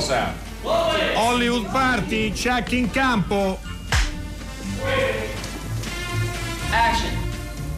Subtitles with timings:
[0.00, 0.36] Sound.
[0.62, 3.58] Hollywood Party, check in campo.
[6.70, 7.16] Action.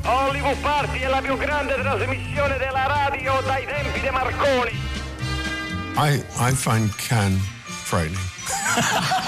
[0.04, 4.72] Hollywood Party è la più grande trasmissione della radio dai tempi di Marconi.
[5.96, 7.38] I, I find Can
[7.84, 8.18] frightening.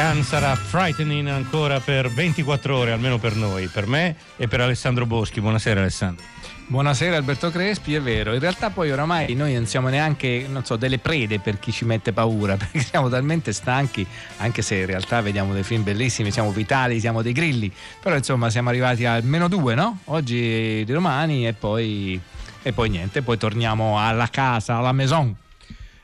[0.00, 5.04] Can sarà frightening ancora per 24 ore, almeno per noi, per me e per Alessandro
[5.04, 5.42] Boschi.
[5.42, 6.24] Buonasera Alessandro.
[6.68, 10.76] Buonasera Alberto Crespi, è vero, in realtà poi oramai noi non siamo neanche, non so,
[10.76, 14.06] delle prede per chi ci mette paura, perché siamo talmente stanchi,
[14.38, 17.70] anche se in realtà vediamo dei film bellissimi, siamo vitali, siamo dei grilli,
[18.00, 19.98] però insomma siamo arrivati al meno due, no?
[20.06, 22.18] Oggi di domani e poi,
[22.62, 25.36] e poi niente, poi torniamo alla casa, alla maison.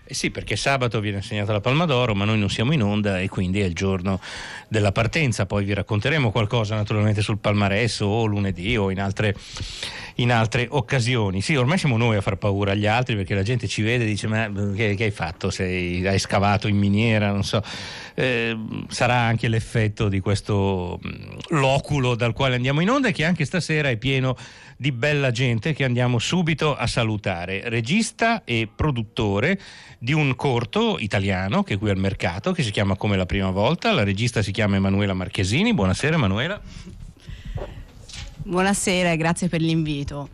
[0.09, 3.19] Eh sì, perché sabato viene assegnata la Palma d'Oro, ma noi non siamo in onda
[3.19, 4.21] e quindi è il giorno
[4.69, 5.47] della partenza.
[5.47, 9.35] Poi vi racconteremo qualcosa naturalmente sul palmarès o lunedì o in altre,
[10.17, 11.41] in altre occasioni.
[11.41, 14.07] Sì, ormai siamo noi a far paura agli altri perché la gente ci vede e
[14.07, 15.51] dice: Ma che, che hai fatto?
[15.51, 17.31] Sei, hai scavato in miniera?
[17.31, 17.63] Non so.
[18.15, 18.57] Eh,
[18.89, 20.99] sarà anche l'effetto di questo
[21.49, 24.37] loculo dal quale andiamo in onda e che anche stasera è pieno
[24.79, 27.69] di bella gente che andiamo subito a salutare.
[27.69, 29.59] Regista e produttore
[29.99, 33.51] di un corto italiano che è qui al mercato che si chiama Come la prima
[33.51, 33.93] volta.
[33.93, 35.75] La regista si chiama Emanuela Marchesini.
[35.75, 36.59] Buonasera Emanuela.
[38.39, 40.31] Buonasera e grazie per l'invito.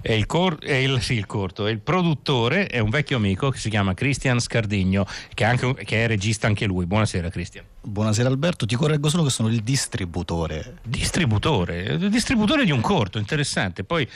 [0.00, 3.58] È il, cor- è il, sì, il corto, il produttore è un vecchio amico che
[3.58, 6.86] si chiama Cristian Scardigno, che è, anche, che è regista anche lui.
[6.86, 7.66] Buonasera Cristian.
[7.82, 10.78] Buonasera Alberto, ti correggo solo che sono il distributore.
[10.82, 12.08] Distributore?
[12.08, 13.84] Distributore di un corto, interessante.
[13.84, 14.08] Poi,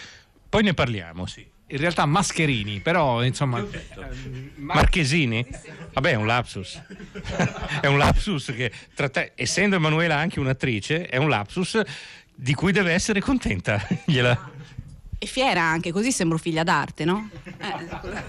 [0.49, 1.47] poi ne parliamo, sì.
[1.73, 3.65] In realtà Mascherini, però insomma...
[4.57, 5.47] Marchesini?
[5.93, 6.81] Vabbè, è un lapsus.
[7.81, 11.81] è un lapsus che, te, essendo Emanuela anche un'attrice, è un lapsus
[12.35, 13.87] di cui deve essere contenta.
[14.05, 14.59] Gliela...
[15.23, 17.29] E fiera anche, così sembro figlia d'arte, no?
[17.45, 18.23] Eh.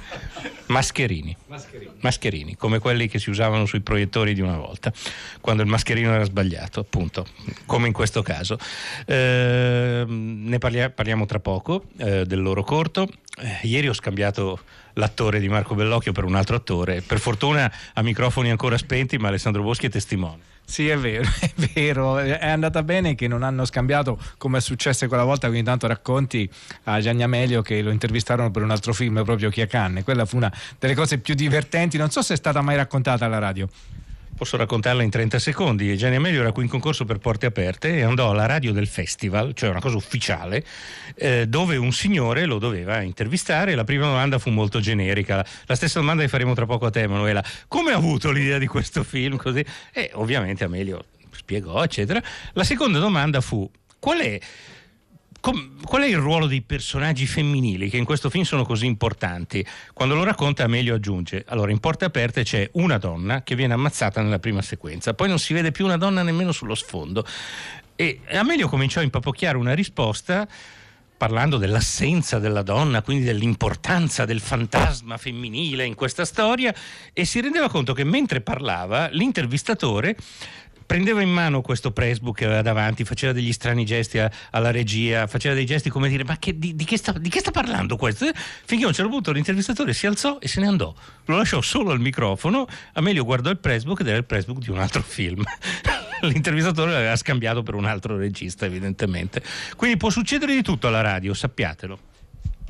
[0.66, 1.34] Mascherini.
[1.47, 1.91] Mascherini.
[2.02, 4.91] Mascherini, come quelli che si usavano sui proiettori di una volta,
[5.40, 7.25] quando il mascherino era sbagliato, appunto,
[7.66, 8.57] come in questo caso.
[9.06, 13.08] Eh, ne parlia- parliamo tra poco eh, del loro corto.
[13.38, 14.59] Eh, ieri ho scambiato
[14.96, 19.29] l'attore di Marco Bellocchio per un altro attore, per fortuna a microfoni ancora spenti, ma
[19.29, 20.50] Alessandro Boschi è testimone.
[20.66, 25.07] Sì, è vero, è vero, è andata bene che non hanno scambiato come è successo
[25.07, 26.49] quella volta, quindi tanto racconti
[26.83, 30.25] a Gianni Amelio che lo intervistarono per un altro film proprio Chi a Canne, quella
[30.25, 33.67] fu una delle cose più divertenti, non so se è stata mai raccontata alla radio.
[34.35, 35.95] Posso raccontarla in 30 secondi.
[35.95, 39.53] Gianni Amelio era qui in concorso per Porte Aperte e andò alla radio del festival,
[39.53, 40.65] cioè una cosa ufficiale,
[41.15, 43.75] eh, dove un signore lo doveva intervistare.
[43.75, 47.01] La prima domanda fu molto generica, la stessa domanda che faremo tra poco a te,
[47.01, 47.43] Emanuela.
[47.67, 49.37] Come ha avuto l'idea di questo film?
[49.37, 49.63] Così?
[49.93, 52.21] E ovviamente Amelio spiegò, eccetera.
[52.53, 53.69] La seconda domanda fu:
[53.99, 54.39] qual è
[55.41, 59.66] qual è il ruolo dei personaggi femminili che in questo film sono così importanti?
[59.91, 64.22] Quando lo racconta Amelio aggiunge, allora in Porte Aperte c'è una donna che viene ammazzata
[64.22, 67.25] nella prima sequenza, poi non si vede più una donna nemmeno sullo sfondo.
[67.96, 70.47] E Amelio cominciò a impapocchiare una risposta
[71.22, 76.73] parlando dell'assenza della donna, quindi dell'importanza del fantasma femminile in questa storia
[77.13, 80.16] e si rendeva conto che mentre parlava l'intervistatore
[80.91, 85.25] prendeva in mano questo pressbook che aveva davanti, faceva degli strani gesti a, alla regia,
[85.25, 87.96] faceva dei gesti come dire ma che, di, di, che sta, di, che sta, parlando
[87.96, 88.29] questo?
[88.66, 90.94] Finché a un certo punto l'intervistatore si alzò e se ne andò,
[91.28, 94.79] lo lasciò solo al microfono, Amelio guardò il pressbook ed era il pressbook di un
[94.79, 95.41] altro film.
[96.24, 99.41] L'intervistatore l'aveva scambiato per un altro regista evidentemente.
[99.78, 102.10] Quindi può succedere di tutto alla radio, sappiatelo.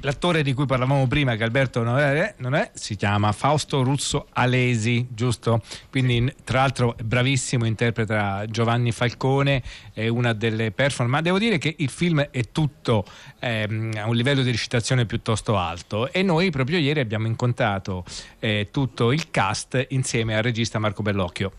[0.03, 4.27] L'attore di cui parlavamo prima, che Alberto non è, non è, si chiama Fausto Russo
[4.33, 5.61] Alesi, giusto?
[5.91, 9.61] Quindi, tra l'altro, bravissimo, interpreta Giovanni Falcone,
[9.93, 11.15] è una delle performance.
[11.15, 13.05] Ma devo dire che il film è tutto
[13.39, 16.11] ehm, a un livello di recitazione piuttosto alto.
[16.11, 18.03] E noi proprio ieri abbiamo incontrato
[18.39, 21.51] eh, tutto il cast insieme al regista Marco Bellocchio.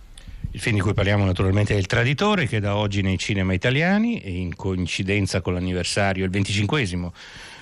[0.50, 4.40] Il film di cui parliamo naturalmente è Il Traditore, che da oggi nei cinema italiani,
[4.40, 6.80] in coincidenza con l'anniversario, il 25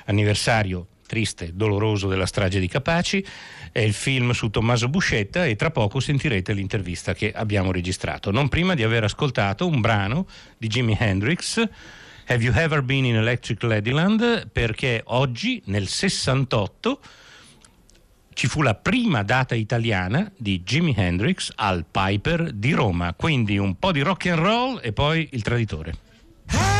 [0.06, 3.24] anniversario triste, doloroso della strage di Capaci,
[3.72, 8.48] è il film su Tommaso Buscetta e tra poco sentirete l'intervista che abbiamo registrato, non
[8.48, 10.26] prima di aver ascoltato un brano
[10.56, 11.68] di Jimi Hendrix,
[12.26, 14.50] Have You Ever Been in Electric Ladyland?
[14.52, 17.00] Perché oggi, nel 68,
[18.32, 23.76] ci fu la prima data italiana di Jimi Hendrix al Piper di Roma, quindi un
[23.76, 26.79] po' di rock and roll e poi il traditore.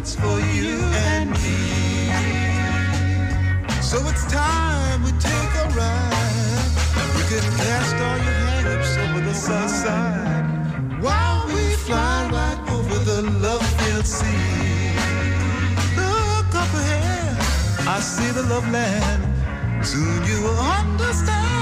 [0.00, 0.78] That's for you
[1.12, 2.10] and me.
[3.82, 6.70] So it's time we take a ride.
[7.16, 12.98] You can cast all your hang-ups over the south side while we fly right over
[13.04, 14.94] the love-filled sea.
[15.96, 17.36] Look up ahead,
[17.86, 19.22] I see the love land.
[19.84, 21.59] Soon you will understand.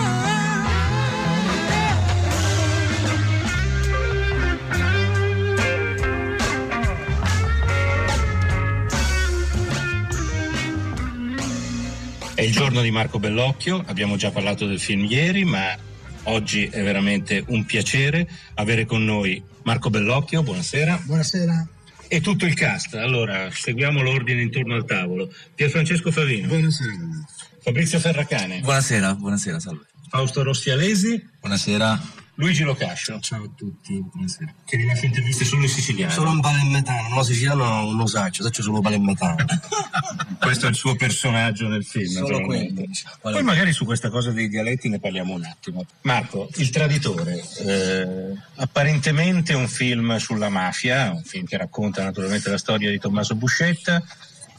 [12.39, 15.77] È il giorno di Marco Bellocchio, abbiamo già parlato del film ieri, ma
[16.23, 21.01] oggi è veramente un piacere avere con noi Marco Bellocchio, buonasera.
[21.03, 21.67] Buonasera.
[22.07, 22.95] E tutto il cast.
[22.95, 25.35] Allora, seguiamo l'ordine intorno al tavolo.
[25.53, 26.47] Pierfrancesco Favino.
[26.47, 27.27] Buonasera.
[27.61, 28.61] Fabrizio Ferracane.
[28.61, 29.87] Buonasera, buonasera, salve.
[30.09, 31.21] Fausto Rossi Alesi.
[31.41, 32.01] Buonasera.
[32.39, 33.19] Luigi Locascio.
[33.19, 34.55] Ciao a tutti, buonasera.
[34.65, 36.13] Che rilascia interviste solo in siciliano.
[36.13, 39.45] Solo un palermitano, no siciliano non lo saccio, saccio solo palermitano.
[40.39, 42.13] Questo è il suo personaggio nel film.
[42.13, 42.85] Solo quello.
[43.21, 45.85] Poi magari su questa cosa dei dialetti ne parliamo un attimo.
[46.03, 52.59] Marco, Il Traditore, eh, apparentemente un film sulla mafia, un film che racconta naturalmente la
[52.59, 54.01] storia di Tommaso Buscetta,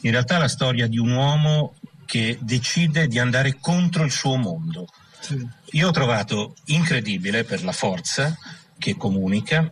[0.01, 4.35] in realtà è la storia di un uomo che decide di andare contro il suo
[4.35, 4.85] mondo.
[5.71, 8.37] Io ho trovato incredibile per la forza
[8.77, 9.71] che comunica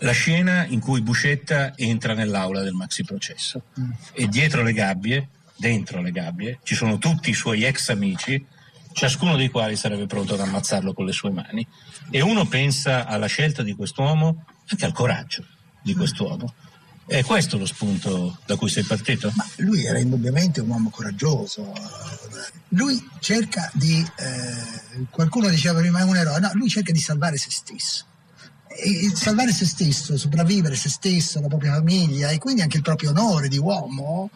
[0.00, 3.62] la scena in cui Buscetta entra nell'aula del maxi processo
[4.12, 8.44] e dietro le gabbie, dentro le gabbie, ci sono tutti i suoi ex amici,
[8.92, 11.66] ciascuno dei quali sarebbe pronto ad ammazzarlo con le sue mani.
[12.10, 15.44] E uno pensa alla scelta di quest'uomo, anche al coraggio
[15.82, 16.54] di quest'uomo.
[17.06, 19.32] È questo lo spunto da cui sei partito?
[19.34, 21.72] Ma lui era indubbiamente un uomo coraggioso.
[22.68, 27.36] Lui cerca di, eh, qualcuno diceva prima è un eroe, no, lui cerca di salvare
[27.36, 28.04] se stesso.
[28.68, 33.10] E salvare se stesso, sopravvivere se stesso, la propria famiglia e quindi anche il proprio
[33.10, 34.30] onore di uomo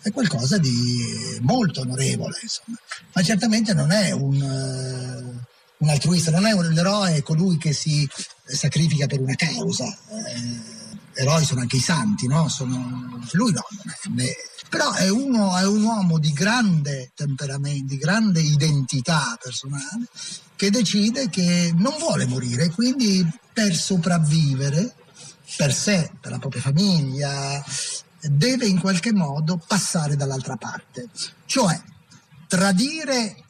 [0.00, 2.78] è qualcosa di molto onorevole, insomma.
[3.12, 5.46] Ma certamente non è un, eh,
[5.78, 8.08] un altruista, non è un eroe, colui che si
[8.44, 9.84] sacrifica per una causa.
[9.86, 10.78] Eh,
[11.14, 12.48] eroi sono anche i santi, no?
[12.48, 13.20] Sono...
[13.32, 13.64] Lui no,
[14.16, 14.36] è,
[14.68, 20.06] però è, uno, è un uomo di grande temperamento, di grande identità personale,
[20.56, 24.94] che decide che non vuole morire, quindi per sopravvivere,
[25.56, 27.62] per sé, per la propria famiglia,
[28.20, 31.08] deve in qualche modo passare dall'altra parte.
[31.46, 31.80] Cioè,
[32.46, 33.44] tradire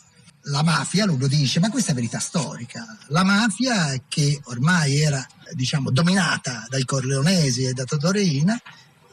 [0.44, 2.84] la mafia, lui lo dice, ma questa è verità storica.
[3.08, 8.60] La mafia che ormai era, diciamo, dominata dai corleonesi e da Totorina,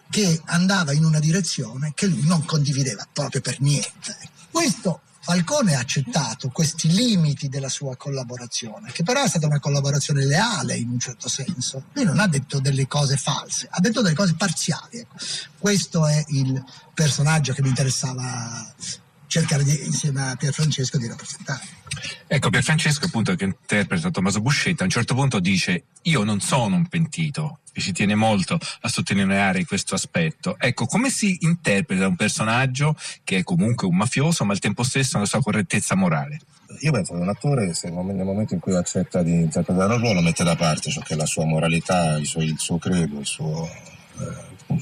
[0.09, 4.17] che andava in una direzione che lui non condivideva proprio per niente.
[4.49, 10.23] Questo Falcone ha accettato questi limiti della sua collaborazione, che però è stata una collaborazione
[10.25, 11.87] leale in un certo senso.
[11.91, 14.99] Lui non ha detto delle cose false, ha detto delle cose parziali.
[14.99, 15.17] Ecco.
[15.57, 16.63] Questo è il
[16.93, 18.73] personaggio che mi interessava
[19.27, 21.61] cercare di, insieme a Pierfrancesco di rappresentare.
[22.27, 26.75] Ecco, Pierfrancesco appunto che interpreta Tommaso Buscetta a un certo punto dice io non sono
[26.75, 30.57] un pentito e ci tiene molto a sottolineare questo aspetto.
[30.59, 35.17] Ecco, come si interpreta un personaggio che è comunque un mafioso ma al tempo stesso
[35.17, 36.39] ha la sua correttezza morale?
[36.81, 40.21] Io penso che un attore, se nel momento in cui accetta di interpretare un ruolo,
[40.21, 43.25] mette da parte ciò che è la sua moralità, il suo, il suo credo, il
[43.25, 43.69] suo,
[44.19, 44.75] eh,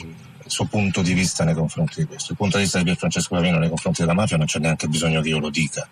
[0.45, 2.31] il suo punto di vista nei confronti di questo.
[2.31, 5.21] Il punto di vista di Pierfrancesco Pavino nei confronti della mafia non c'è neanche bisogno
[5.21, 5.87] che io lo dica,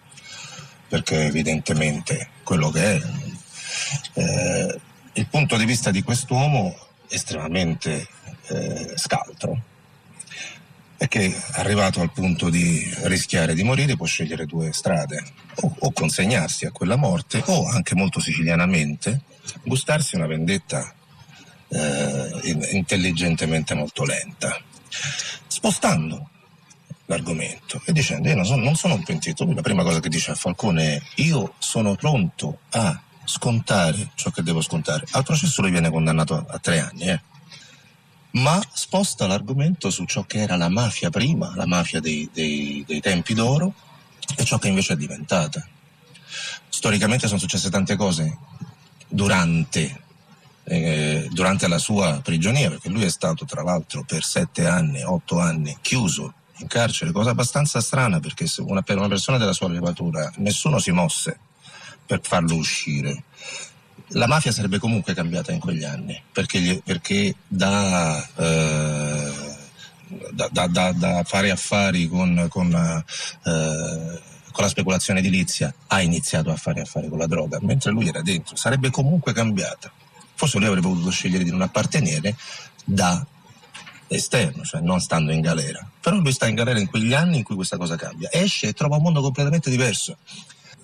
[0.87, 3.01] perché evidentemente quello che è.
[4.13, 4.79] Eh,
[5.13, 6.75] il punto di vista di quest'uomo
[7.07, 8.07] estremamente
[8.47, 9.61] eh, scaltro
[10.97, 15.21] è che arrivato al punto di rischiare di morire può scegliere due strade
[15.55, 19.21] o, o consegnarsi a quella morte o anche molto sicilianamente
[19.63, 20.93] gustarsi una vendetta
[21.73, 24.61] eh, intelligentemente molto lenta,
[25.47, 26.29] spostando
[27.05, 29.51] l'argomento e dicendo io non sono, non sono un pentito.
[29.53, 34.43] La prima cosa che dice a Falcone è io sono pronto a scontare ciò che
[34.43, 35.05] devo scontare.
[35.11, 37.21] Al processo lui viene condannato a, a tre anni, eh.
[38.31, 43.01] ma sposta l'argomento su ciò che era la mafia prima, la mafia dei, dei, dei
[43.01, 43.73] tempi d'oro
[44.37, 45.65] e ciò che invece è diventata.
[46.69, 48.37] Storicamente sono successe tante cose
[49.07, 50.01] durante
[50.65, 55.39] eh, durante la sua prigionia, perché lui è stato tra l'altro per sette anni, otto
[55.39, 60.31] anni chiuso in carcere, cosa abbastanza strana perché una, per una persona della sua levatura
[60.37, 61.37] nessuno si mosse
[62.05, 63.23] per farlo uscire.
[64.09, 69.31] La mafia sarebbe comunque cambiata in quegli anni, perché, gli, perché da, eh,
[70.31, 76.55] da, da, da, fare affari con, con, eh, con la speculazione edilizia ha iniziato a
[76.55, 79.91] fare affari con la droga, mentre lui era dentro, sarebbe comunque cambiata
[80.35, 82.35] forse lui avrebbe potuto scegliere di non appartenere
[82.85, 83.25] da
[84.07, 85.87] esterno, cioè non stando in galera.
[85.99, 88.29] Però lui sta in galera in quegli anni in cui questa cosa cambia.
[88.31, 90.17] Esce e trova un mondo completamente diverso.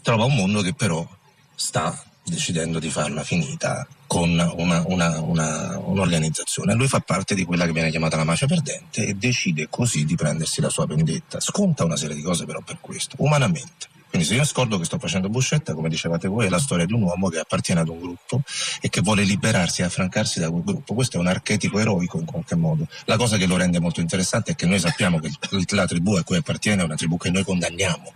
[0.01, 1.07] Trova un mondo che però
[1.55, 6.73] sta decidendo di farla finita con una, una, una, un'organizzazione.
[6.73, 10.15] Lui fa parte di quella che viene chiamata la mafia perdente e decide così di
[10.15, 11.39] prendersi la sua vendetta.
[11.39, 13.88] Sconta una serie di cose però per questo, umanamente.
[14.09, 16.93] Quindi se io scordo che sto facendo Buscetta, come dicevate voi, è la storia di
[16.93, 18.41] un uomo che appartiene ad un gruppo
[18.81, 20.93] e che vuole liberarsi e affrancarsi da quel gruppo.
[20.95, 22.87] Questo è un archetipo eroico in qualche modo.
[23.05, 25.31] La cosa che lo rende molto interessante è che noi sappiamo che
[25.75, 28.13] la tribù a cui appartiene è una tribù che noi condanniamo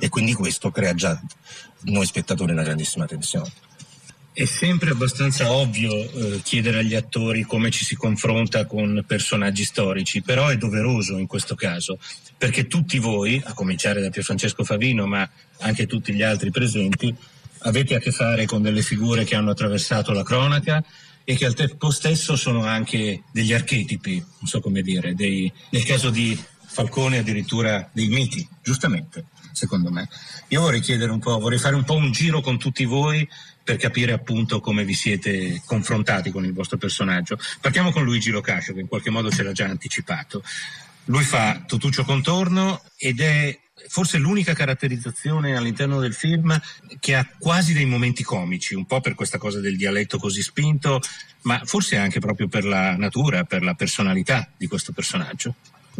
[0.00, 1.20] e quindi questo crea già
[1.84, 3.50] noi spettatori una grandissima tensione.
[4.34, 10.22] È sempre abbastanza ovvio eh, chiedere agli attori come ci si confronta con personaggi storici,
[10.22, 11.98] però è doveroso in questo caso,
[12.38, 17.14] perché tutti voi, a cominciare da Pier Francesco Favino, ma anche tutti gli altri presenti,
[17.64, 20.82] avete a che fare con delle figure che hanno attraversato la cronaca
[21.24, 25.84] e che al tempo stesso sono anche degli archetipi, non so come dire, dei, nel
[25.84, 30.08] caso di Falcone addirittura dei miti, giustamente, secondo me.
[30.48, 33.28] Io vorrei chiedere un po', vorrei fare un po' un giro con tutti voi
[33.64, 37.38] per capire appunto come vi siete confrontati con il vostro personaggio.
[37.60, 40.42] Partiamo con Luigi Locascio, che in qualche modo ce l'ha già anticipato.
[41.06, 46.58] Lui fa Totuccio Contorno ed è forse l'unica caratterizzazione all'interno del film
[47.00, 51.00] che ha quasi dei momenti comici, un po' per questa cosa del dialetto così spinto,
[51.42, 55.54] ma forse anche proprio per la natura, per la personalità di questo personaggio.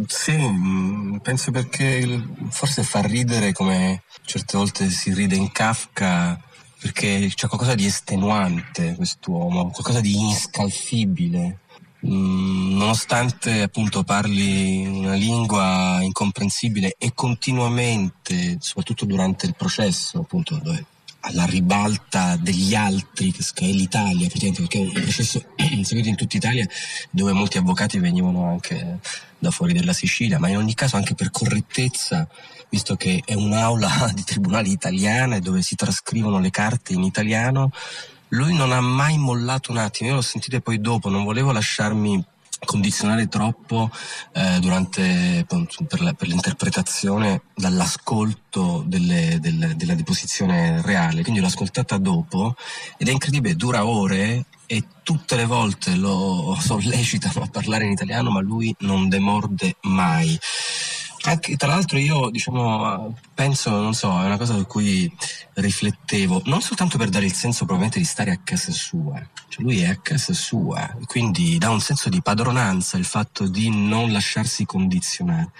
[0.07, 6.39] Sì, mm, penso perché forse fa ridere come certe volte si ride in Kafka
[6.83, 11.59] perché c'è qualcosa di estenuante quest'uomo, qualcosa di inscalfibile.
[12.05, 20.85] Mm, nonostante appunto parli una lingua incomprensibile e continuamente, soprattutto durante il processo, appunto, dove
[21.25, 25.41] alla ribalta degli altri, che è l'Italia, perché è un processo
[25.83, 26.67] seguito in tutta Italia
[27.09, 28.99] dove molti avvocati venivano anche
[29.39, 32.27] da fuori della Sicilia, ma in ogni caso anche per correttezza
[32.69, 37.71] visto che è un'aula di tribunali italiana dove si trascrivono le carte in italiano,
[38.29, 42.25] lui non ha mai mollato un attimo, io l'ho sentito poi dopo, non volevo lasciarmi
[42.65, 43.89] condizionare troppo
[44.33, 45.45] eh, durante,
[45.87, 52.55] per, la, per, l'interpretazione dall'ascolto delle, delle, della deposizione reale, quindi l'ho ascoltata dopo
[52.97, 58.31] ed è incredibile, dura ore e tutte le volte lo sollecitano a parlare in italiano
[58.31, 60.37] ma lui non demorde mai.
[61.25, 65.09] Anche, tra l'altro io diciamo, penso, non so, è una cosa su cui
[65.53, 69.79] riflettevo, non soltanto per dare il senso probabilmente di stare a casa sua, cioè lui
[69.79, 74.65] è a casa sua, quindi dà un senso di padronanza il fatto di non lasciarsi
[74.65, 75.51] condizionare.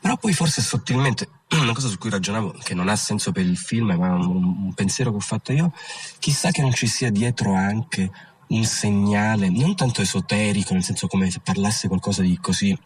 [0.00, 3.56] Però poi forse sottilmente, una cosa su cui ragionavo, che non ha senso per il
[3.56, 5.72] film, ma un, un pensiero che ho fatto io,
[6.18, 8.10] chissà che non ci sia dietro anche
[8.48, 12.76] un segnale non tanto esoterico, nel senso come se parlasse qualcosa di così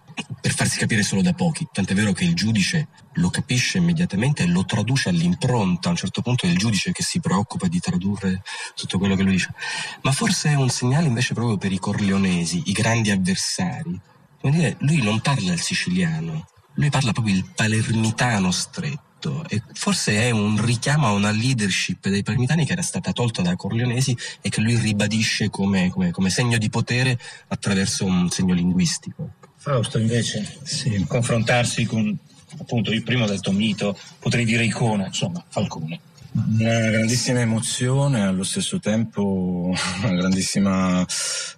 [0.40, 4.46] per farsi capire solo da pochi, tant'è vero che il giudice lo capisce immediatamente e
[4.46, 8.42] lo traduce all'impronta, a un certo punto è il giudice che si preoccupa di tradurre
[8.74, 9.54] tutto quello che lui dice,
[10.02, 13.98] ma forse è un segnale invece proprio per i corleonesi, i grandi avversari.
[14.40, 19.62] Come dire, lui non parla il siciliano, lui parla proprio il palermitano stretto tutto e
[19.74, 24.16] forse è un richiamo a una leadership dei parmitani che era stata tolta dai corleonesi
[24.40, 29.34] e che lui ribadisce come, come, come segno di potere attraverso un segno linguistico.
[29.56, 31.04] Fausto invece, sì.
[31.06, 32.16] confrontarsi con,
[32.58, 36.00] appunto, io prima ho detto mito, potrei dire icona, insomma, Falcone.
[36.32, 39.72] Una grandissima emozione, allo stesso tempo
[40.02, 41.04] una grandissima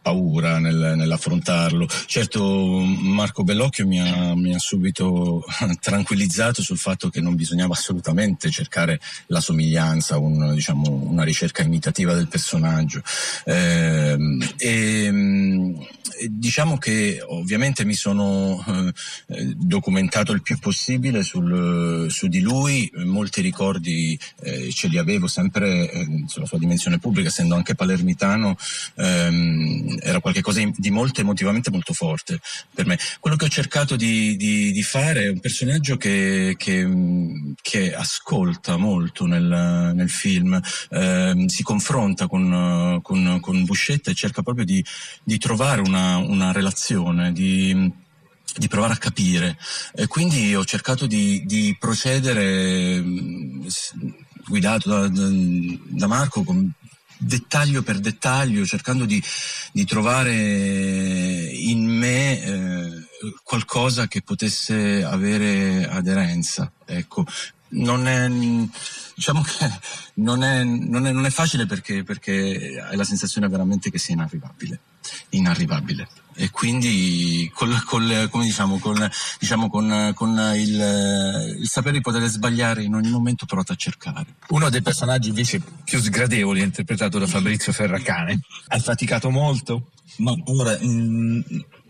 [0.00, 1.86] paura nel, nell'affrontarlo.
[2.06, 5.44] Certo Marco Bellocchio mi ha, mi ha, subito
[5.78, 12.14] tranquillizzato sul fatto che non bisognava assolutamente cercare la somiglianza, un, diciamo, una ricerca imitativa
[12.14, 13.02] del personaggio.
[13.44, 14.16] Eh,
[14.56, 15.12] e,
[16.28, 18.64] diciamo che ovviamente mi sono
[19.26, 25.26] eh, documentato il più possibile sul, su di lui, molti ricordi eh, ce li avevo
[25.26, 28.56] sempre eh, sulla sua dimensione pubblica, essendo anche palermitano,
[28.96, 32.40] ehm, era qualcosa di molto emotivamente molto forte
[32.74, 32.98] per me.
[33.20, 36.88] Quello che ho cercato di, di, di fare è un personaggio che, che,
[37.60, 44.42] che ascolta molto nel, nel film, ehm, si confronta con, con, con Buscetta e cerca
[44.42, 44.84] proprio di,
[45.22, 48.00] di trovare una, una relazione, di
[48.54, 49.56] di provare a capire
[49.94, 53.02] e quindi ho cercato di, di procedere
[54.46, 55.28] guidato da,
[55.88, 56.72] da Marco con
[57.22, 59.22] dettaglio per dettaglio, cercando di,
[59.72, 62.90] di trovare in me eh,
[63.42, 66.70] qualcosa che potesse avere aderenza.
[66.84, 67.24] Ecco.
[67.74, 68.28] Non è,
[69.14, 69.70] diciamo che
[70.14, 74.14] non è, non è, non è facile perché, perché hai la sensazione veramente che sia
[74.14, 74.78] inarrivabile.
[75.30, 76.08] inarrivabile.
[76.34, 79.08] E quindi col, col, come diciamo, con,
[79.38, 84.26] diciamo, con, con il, il, sapere di poter sbagliare in ogni momento provate a cercare.
[84.48, 88.40] Uno dei personaggi invece più sgradevoli è interpretato da Fabrizio Ferracane.
[88.68, 89.90] Hai faticato molto?
[90.18, 90.78] Ma ora...
[90.82, 91.40] Mm,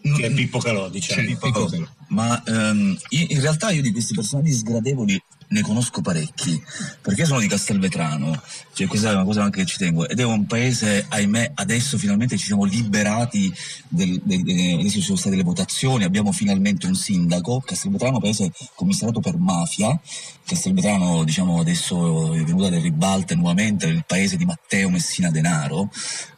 [0.02, 1.20] che è Pippo Calò, diciamo.
[1.20, 1.86] Sì, Pippo Calò.
[2.08, 5.22] Ma um, in realtà io di questi personaggi sgradevoli
[5.52, 6.60] ne conosco parecchi,
[7.00, 8.40] perché sono di Castelvetrano,
[8.72, 11.98] cioè questa è una cosa anche che ci tengo, ed è un paese, ahimè, adesso
[11.98, 13.52] finalmente ci siamo liberati,
[13.88, 18.50] del, del, del, adesso ci sono state le votazioni, abbiamo finalmente un sindaco, Castelvetrano paese
[18.74, 19.98] commissariato per mafia,
[20.44, 25.90] Castelvetrano diciamo adesso è venuta alle ribalte nuovamente, il paese di Matteo Messina Denaro,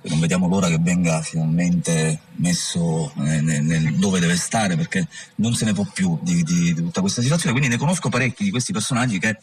[0.02, 5.06] non vediamo l'ora che venga finalmente messo nel, nel, dove deve stare perché
[5.36, 8.44] non se ne può più di, di, di tutta questa situazione, quindi ne conosco parecchi
[8.44, 9.38] di questi personaggi personaggi che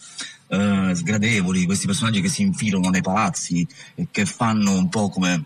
[0.47, 3.65] eh, sgradevoli, questi personaggi che si infilano nei palazzi
[3.95, 5.45] e che fanno un po' come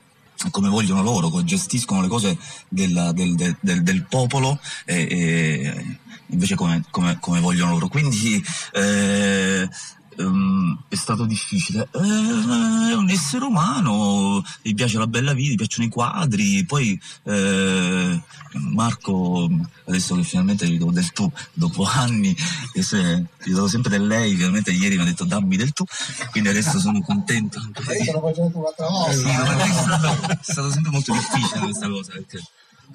[0.51, 6.83] come vogliono loro, gestiscono le cose del, del, del, del popolo e, e, invece come,
[6.91, 7.87] come, come, vogliono loro.
[7.87, 8.43] Quindi
[8.73, 9.67] eh,
[10.17, 11.87] um, è stato difficile.
[11.91, 16.99] Eh, è un essere umano, gli piace la bella vita, gli piacciono i quadri, poi
[17.23, 18.21] eh,
[18.53, 19.49] Marco,
[19.85, 22.35] adesso che finalmente gli do del tu, dopo anni,
[22.79, 25.83] se, gli do sempre del lei, finalmente ieri mi ha detto dammi del tu,
[26.31, 27.59] quindi adesso sono contento.
[28.03, 30.31] Io lo facevo un'altra volta.
[30.31, 32.41] È stato sempre molto difficile questa cosa perché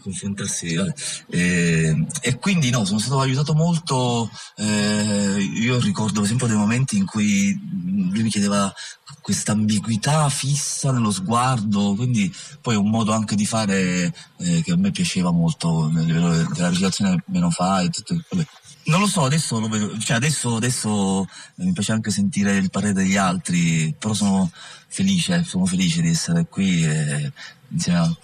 [0.00, 0.78] confrontarsi
[1.30, 7.06] eh, e quindi no sono stato aiutato molto eh, io ricordo sempre dei momenti in
[7.06, 7.58] cui
[8.10, 8.72] lui mi chiedeva
[9.20, 14.76] questa ambiguità fissa nello sguardo quindi poi un modo anche di fare eh, che a
[14.76, 18.46] me piaceva molto nel livello della recitazione meno fa e tutto vabbè.
[18.82, 22.94] Non lo so, adesso, lo vedo, cioè adesso, adesso mi piace anche sentire il parere
[22.94, 24.50] degli altri, però sono
[24.88, 27.30] felice, sono felice di essere qui e,
[27.68, 28.16] insieme a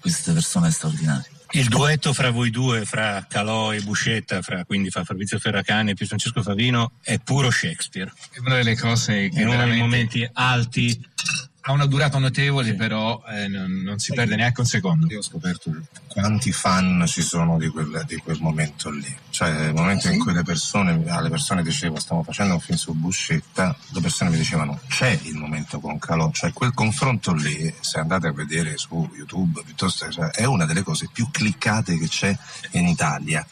[0.00, 1.30] queste persone straordinarie.
[1.54, 5.94] Il duetto fra voi due, fra Calò e Buscetta, fra, quindi fra Fabrizio Ferracani e
[5.94, 8.10] Pier Francesco Favino, è puro Shakespeare.
[8.30, 10.98] È una delle cose che è uno dei momenti alti
[11.64, 12.74] ha una durata notevole, sì.
[12.74, 15.06] però eh, non, non, si perde neanche un secondo.
[15.06, 15.70] Io ho scoperto
[16.08, 19.16] quanti fan ci sono di quel, di quel momento lì.
[19.30, 20.14] Cioè, il momento sì.
[20.14, 24.30] in cui le persone, alle persone dicevo stiamo facendo un film su Buscetta, le persone
[24.30, 28.76] mi dicevano c'è il momento con Calò, cioè quel confronto lì, se andate a vedere
[28.76, 32.36] su YouTube, piuttosto, cioè, è una delle cose più cliccate che c'è
[32.72, 33.46] in Italia.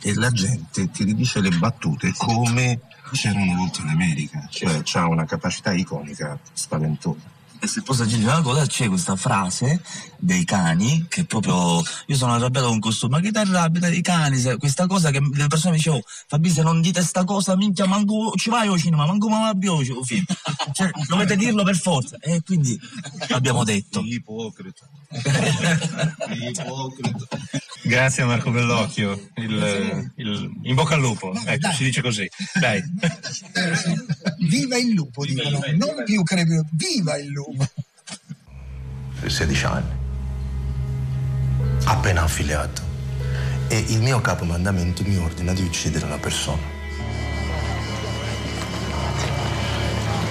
[0.00, 2.80] E la gente ti ridice le battute come
[3.12, 7.33] c'erano una volta in America, cioè ha una capacità iconica spaventosa.
[7.64, 9.80] E se posso aggiungere una cosa, c'è questa frase
[10.18, 14.38] dei cani che proprio io sono arrabbiato con questo, ma che ti arrabbia dei cani?
[14.58, 18.50] Questa cosa che le persone mi dicevano, Fabrizio non dite sta cosa, minchia, manco ci
[18.50, 20.24] vai al cinema, manco ma va più film.
[20.74, 22.18] Cioè, dovete dirlo per forza.
[22.20, 22.78] E quindi
[23.30, 24.02] abbiamo detto.
[24.02, 24.86] Ipocrita.
[27.82, 31.74] Grazie a Marco Bellocchio, il, il, in bocca al lupo, ecco, dai.
[31.74, 32.28] si dice così.
[32.54, 32.82] Dai.
[34.48, 37.66] Viva il lupo, dicono, non più credo, viva il lupo.
[39.24, 39.92] 16 anni,
[41.84, 42.82] appena affiliato,
[43.68, 46.72] e il mio capomandamento mi ordina di uccidere una persona.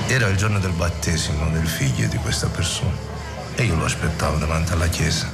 [0.08, 3.13] Era il giorno del battesimo del figlio di questa persona
[3.56, 5.32] e io lo aspettavo davanti alla chiesa.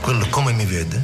[0.00, 1.02] Quello come mi vede,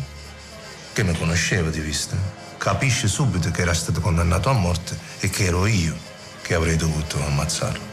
[0.92, 2.16] che mi conosceva di vista,
[2.58, 5.96] capisce subito che era stato condannato a morte e che ero io
[6.42, 7.90] che avrei dovuto ammazzarlo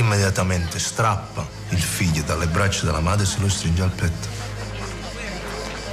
[0.00, 4.28] immediatamente strappa il figlio dalle braccia della madre e se lo stringe al petto.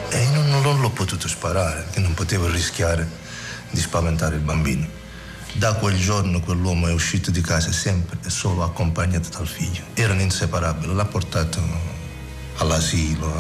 [0.10, 3.08] E non, non l'ho potuto sparare, perché non potevo rischiare
[3.70, 4.88] di spaventare il bambino.
[5.58, 9.84] Da quel giorno quell'uomo è uscito di casa sempre e solo accompagnato dal figlio.
[9.94, 11.62] Erano inseparabili, l'ha portato
[12.58, 13.32] all'asilo,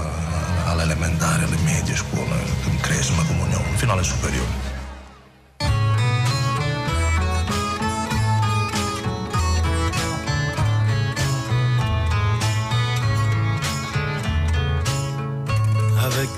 [0.66, 4.74] all'elementare, alle medie, scuola, in cresima comunione, fino alle superiori.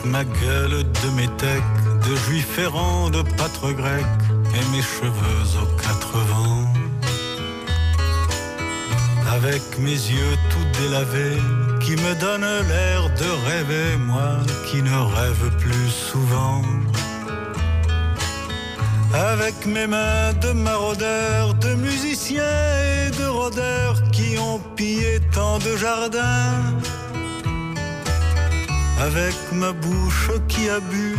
[0.06, 1.64] ma gueule de métèque,
[2.04, 4.27] de juif errant, de pâtre grec,
[4.58, 6.68] et mes cheveux aux quatre vents.
[9.32, 11.42] Avec mes yeux tout délavés,
[11.80, 14.32] qui me donnent l'air de rêver, moi
[14.68, 16.62] qui ne rêve plus souvent.
[19.14, 22.62] Avec mes mains de maraudeurs, de musiciens
[22.96, 26.64] et de rôdeurs qui ont pillé tant de jardins
[29.00, 31.16] avec ma bouche qui a bu,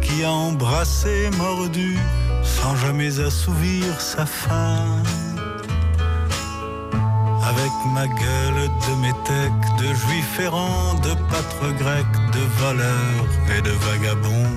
[0.00, 1.98] qui a embrassé, mordu,
[2.60, 5.02] sans jamais assouvir sa faim.
[7.50, 13.24] avec ma gueule de métèque, de juif errant, de pâtre grec, de voleur
[13.56, 14.50] et de vagabond.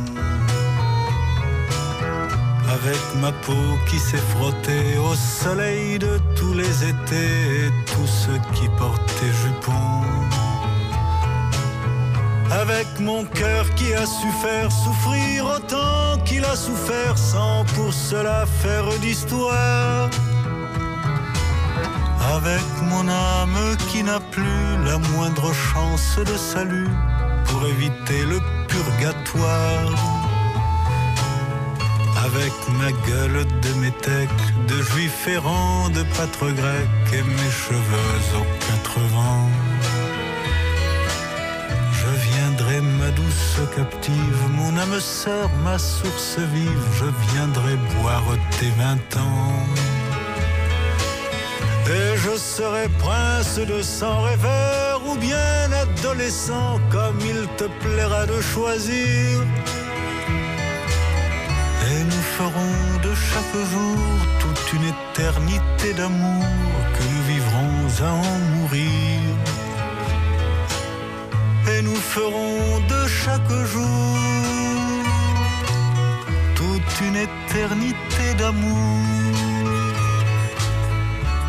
[2.77, 8.39] Avec ma peau qui s'est frottée au soleil de tous les étés et tous ceux
[8.55, 10.20] qui portaient jupons.
[12.51, 18.45] Avec mon cœur qui a su faire souffrir autant qu'il a souffert sans pour cela
[18.61, 20.09] faire d'histoire
[22.33, 26.89] avec mon âme qui n'a plus la moindre chance de salut
[27.45, 29.95] pour éviter le purgatoire.
[32.25, 38.49] Avec ma gueule de métèque, de juif errant, de pâtre grec et mes cheveux aux
[38.65, 39.70] quatre vents.
[43.15, 48.23] Douce captive, mon âme sœur, ma source vive, je viendrai boire
[48.59, 49.65] tes vingt ans.
[51.87, 58.39] Et je serai prince de sang rêveur ou bien adolescent comme il te plaira de
[58.39, 59.41] choisir.
[61.89, 63.99] Et nous ferons de chaque jour
[64.39, 66.45] toute une éternité d'amour
[66.93, 69.30] que nous vivrons à en mourir.
[71.81, 74.17] Et nous ferons de chaque jour
[76.53, 78.99] toute une éternité d'amour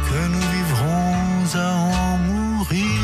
[0.09, 3.03] que nous vivrons à en mourir.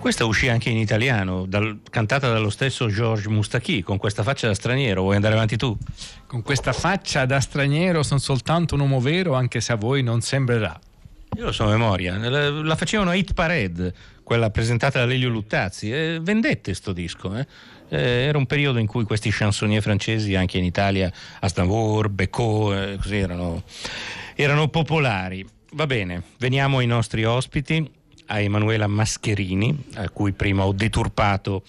[0.00, 4.54] Questa uscì anche in italiano, dal- cantata dallo stesso Georges Moustaki, con questa faccia da
[4.54, 5.02] straniero.
[5.02, 5.78] Vuoi andare avanti tu?
[6.26, 10.20] Con questa faccia da straniero sono soltanto un uomo vero, anche se a voi non
[10.20, 10.76] sembrerà.
[11.34, 15.90] Io lo so a memoria, la, facevano a Hit Parade, quella presentata da Lelio Luttazzi,
[15.90, 17.34] e vendette sto disco.
[17.34, 17.46] eh.
[17.88, 22.96] Eh, era un periodo in cui questi chansonnier francesi, anche in Italia, Aznavour, Becot, eh,
[23.00, 23.62] così erano,
[24.34, 25.46] erano popolari.
[25.72, 27.90] Va bene, veniamo ai nostri ospiti,
[28.26, 31.62] a Emanuela Mascherini, a cui prima ho deturpato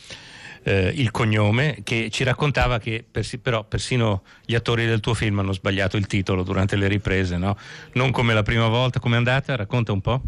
[0.63, 5.39] eh, il cognome, che ci raccontava che persi- però persino gli attori del tuo film
[5.39, 7.57] hanno sbagliato il titolo durante le riprese, no?
[7.93, 9.55] Non come la prima volta, com'è andata?
[9.55, 10.21] Racconta un po'.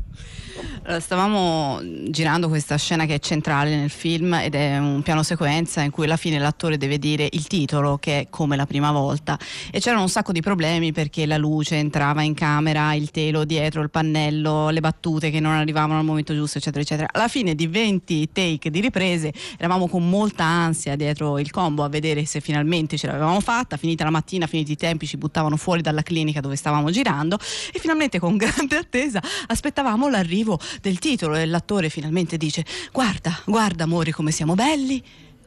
[0.99, 5.91] Stavamo girando questa scena che è centrale nel film ed è un piano sequenza in
[5.91, 9.37] cui alla fine l'attore deve dire il titolo che è come la prima volta
[9.71, 13.81] e c'erano un sacco di problemi perché la luce entrava in camera, il telo dietro,
[13.81, 17.09] il pannello, le battute che non arrivavano al momento giusto eccetera eccetera.
[17.11, 21.89] Alla fine di 20 take di riprese eravamo con molta ansia dietro il combo a
[21.89, 25.81] vedere se finalmente ce l'avevamo fatta, finita la mattina, finiti i tempi ci buttavano fuori
[25.81, 27.37] dalla clinica dove stavamo girando
[27.71, 33.83] e finalmente con grande attesa aspettavamo l'arrivo del titolo e l'attore finalmente dice guarda, guarda
[33.83, 35.03] amori come siamo belli,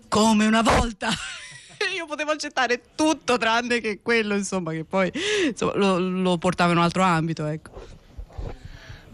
[0.06, 1.08] come una volta.
[1.96, 5.10] Io potevo accettare tutto tranne che quello, insomma, che poi
[5.48, 7.96] insomma, lo, lo portava in un altro ambito, ecco.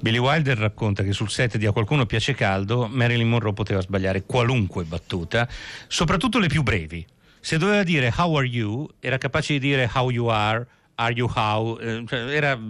[0.05, 4.25] Billy Wilder racconta che sul set di A qualcuno piace caldo Marilyn Monroe poteva sbagliare
[4.25, 5.49] qualunque battuta,
[5.89, 7.07] soprattutto le più brevi.
[7.41, 11.27] Se doveva dire how are you, era capace di dire how you are, are you
[11.35, 12.61] how, eh, cioè era-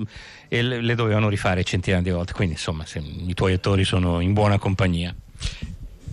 [0.47, 2.35] e le dovevano rifare centinaia di volte.
[2.35, 5.13] Quindi insomma se- i tuoi attori sono in buona compagnia.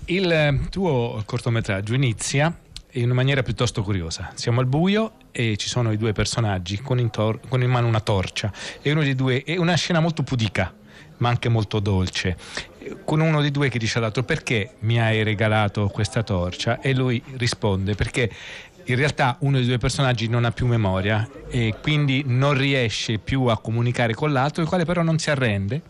[0.05, 2.51] Il eh, tuo cortometraggio inizia
[2.93, 4.31] in una maniera piuttosto curiosa.
[4.33, 7.85] Siamo al buio e ci sono i due personaggi con in, tor- con in mano
[7.85, 10.73] una torcia e uno dei due è una scena molto pudica
[11.21, 12.37] ma anche molto dolce.
[13.05, 16.79] Con uno dei due che dice all'altro perché mi hai regalato questa torcia?
[16.81, 18.29] E lui risponde perché
[18.85, 23.45] in realtà uno dei due personaggi non ha più memoria e quindi non riesce più
[23.45, 25.81] a comunicare con l'altro il quale però non si arrende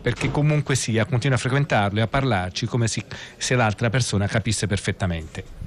[0.00, 5.65] perché comunque sia continua a frequentarlo e a parlarci come se l'altra persona capisse perfettamente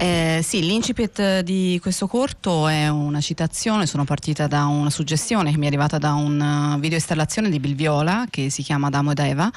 [0.00, 5.58] Eh, sì, l'incipit di questo corto è una citazione, sono partita da una suggestione che
[5.58, 9.18] mi è arrivata da una video installazione di Bill Viola che si chiama Adamo ed
[9.18, 9.50] Eva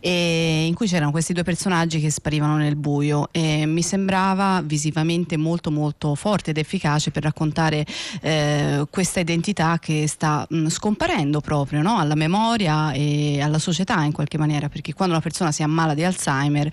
[0.00, 5.70] in cui c'erano questi due personaggi che sparivano nel buio e mi sembrava visivamente molto
[5.70, 7.86] molto forte ed efficace per raccontare
[8.22, 11.98] eh, questa identità che sta mh, scomparendo proprio no?
[11.98, 16.02] alla memoria e alla società in qualche maniera perché quando una persona si ammala di
[16.02, 16.68] Alzheimer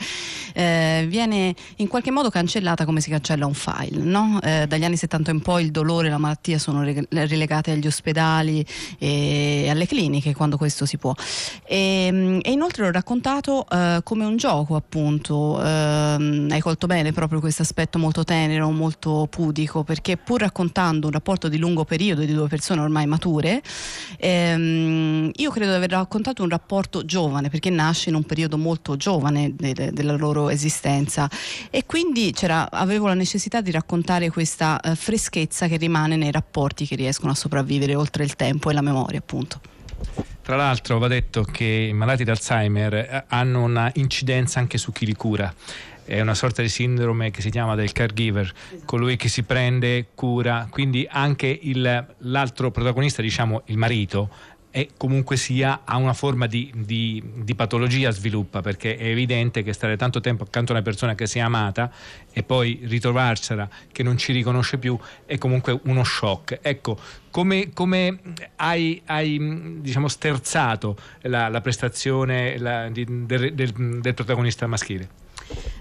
[0.54, 4.04] eh, viene in qualche modo cancellata come si cancella un file.
[4.04, 4.40] no?
[4.42, 7.88] Eh, dagli anni 70 in poi il dolore e la malattia sono re- relegate agli
[7.88, 8.66] ospedali
[9.00, 11.14] e alle cliniche quando questo si può.
[11.66, 15.62] E, mm, e inoltre l'ho raccontato eh, come un gioco, appunto.
[15.64, 21.14] Ehm, hai colto bene proprio questo aspetto molto tenero, molto pudico, perché pur raccontando un
[21.14, 23.62] rapporto di lungo periodo di due persone ormai mature,
[24.18, 28.98] ehm, io credo di aver raccontato un rapporto giovane, perché nasce in un periodo molto
[28.98, 31.30] giovane de- della loro esistenza
[31.70, 36.86] e quindi c'era, avevo la necessità di raccontare questa eh, freschezza che rimane nei rapporti
[36.86, 39.62] che riescono a sopravvivere oltre il tempo e la memoria, appunto.
[40.42, 44.92] Tra l'altro va detto che i malati di Alzheimer eh, hanno una incidenza anche su
[44.92, 45.54] chi li cura.
[46.06, 48.52] È una sorta di sindrome che si chiama del caregiver,
[48.84, 54.30] colui che si prende cura, quindi anche il, l'altro protagonista, diciamo il marito,
[54.76, 59.72] e comunque sia ha una forma di, di, di, patologia sviluppa perché è evidente che
[59.72, 61.92] stare tanto tempo accanto a una persona che si è amata
[62.32, 66.58] e poi ritrovarsela che non ci riconosce più è comunque uno shock.
[66.64, 66.98] Ecco,
[67.30, 68.20] come, come
[68.56, 75.23] hai, hai diciamo, sterzato la, la prestazione la, di, del, del, del protagonista maschile?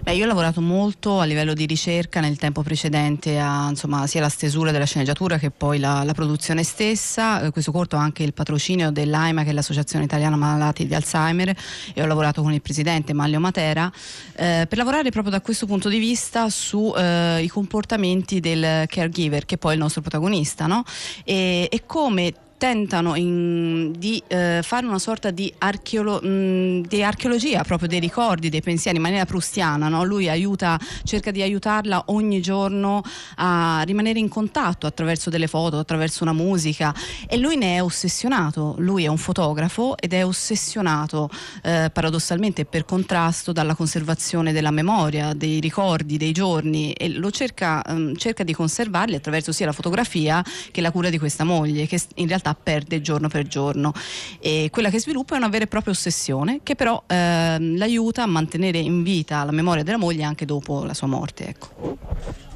[0.03, 4.19] Beh, io ho lavorato molto a livello di ricerca nel tempo precedente a insomma, sia
[4.19, 7.41] la stesura della sceneggiatura che poi la, la produzione stessa.
[7.41, 11.55] Eh, questo corto ha anche il patrocinio dell'AIMA, che è l'Associazione Italiana Malati di Alzheimer,
[11.93, 13.89] e ho lavorato con il presidente Maglio Matera
[14.35, 19.57] eh, per lavorare proprio da questo punto di vista sui eh, comportamenti del caregiver, che
[19.57, 20.83] poi è il nostro protagonista, no?
[21.23, 22.33] e, e come
[22.63, 28.47] tentano in, di eh, fare una sorta di, archeolo, mh, di, archeologia proprio dei ricordi,
[28.47, 29.89] dei pensieri in maniera prustiana.
[29.89, 30.05] No?
[30.05, 33.01] Lui aiuta, cerca di aiutarla ogni giorno
[33.35, 36.95] a rimanere in contatto attraverso delle foto, attraverso una musica
[37.27, 38.75] e lui ne è ossessionato.
[38.77, 41.29] Lui è un fotografo ed è ossessionato
[41.63, 47.83] eh, paradossalmente per contrasto dalla conservazione della memoria, dei ricordi, dei giorni e lo cerca,
[47.83, 51.99] ehm, cerca di conservarli attraverso sia la fotografia che la cura di questa moglie che
[52.15, 53.93] in realtà perde giorno per giorno
[54.39, 58.25] e quella che sviluppa è una vera e propria ossessione che però eh, l'aiuta a
[58.27, 61.47] mantenere in vita la memoria della moglie anche dopo la sua morte.
[61.47, 61.97] Ecco.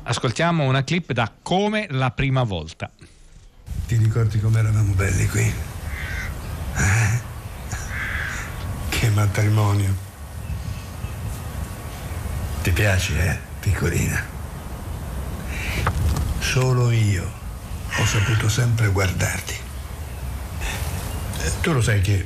[0.04, 2.90] Ascoltiamo una clip da Come la prima volta.
[3.88, 5.54] Ti ricordi come eravamo belli qui?
[6.76, 7.22] Eh?
[8.90, 9.96] Che matrimonio.
[12.62, 14.24] Ti piace, eh, piccolina?
[16.40, 17.30] Solo io
[18.00, 19.67] ho saputo sempre guardarti
[21.62, 22.26] tu lo sai che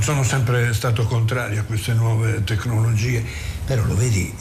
[0.00, 3.24] sono sempre stato contrario a queste nuove tecnologie,
[3.64, 4.34] però lo vedi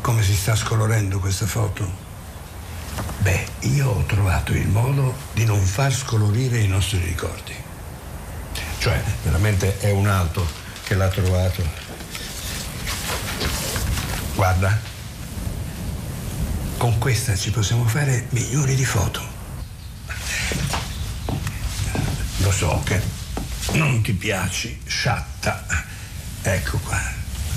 [0.00, 2.08] come si sta scolorendo questa foto?
[3.18, 7.54] Beh, io ho trovato il modo di non far scolorire i nostri ricordi.
[8.78, 10.46] Cioè, veramente è un altro
[10.84, 11.62] che l'ha trovato.
[14.34, 14.78] Guarda,
[16.78, 19.20] con questa ci possiamo fare milioni di foto.
[22.42, 23.00] Lo so che
[23.72, 25.64] non ti piaci, sciatta.
[26.42, 27.00] Ecco qua.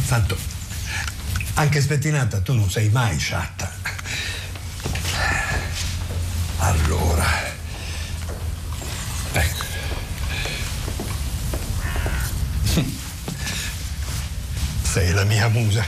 [0.07, 0.37] Tanto,
[1.55, 3.71] anche spettinata, tu non sei mai sciatta.
[6.57, 7.25] Allora.
[9.31, 9.65] Ecco.
[14.83, 15.85] Sei la mia musa.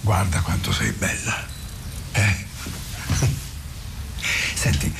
[0.00, 1.46] Guarda quanto sei bella.
[2.12, 2.46] Eh?
[4.54, 4.94] Senti,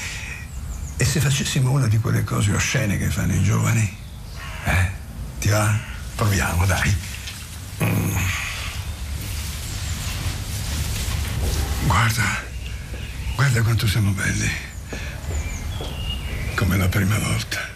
[0.96, 3.96] e se facessimo una di quelle cose oscene che fanno i giovani?
[4.64, 4.90] Eh?
[5.40, 5.78] Ti va?
[6.14, 6.96] Proviamo, dai.
[7.82, 8.16] Mm.
[11.86, 12.42] Guarda,
[13.34, 14.50] guarda quanto siamo belli.
[16.54, 17.72] Come la prima volta.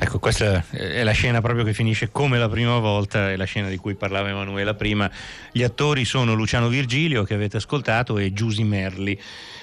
[0.00, 3.68] Ecco, questa è la scena proprio che finisce come la prima volta, è la scena
[3.68, 5.10] di cui parlava Emanuela prima.
[5.50, 9.20] Gli attori sono Luciano Virgilio, che avete ascoltato, e Giusy Merli.